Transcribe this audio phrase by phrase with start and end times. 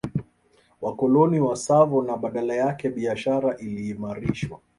[0.81, 4.59] Wakoloni wa Tsavo na badala yake biashara iliimarishwa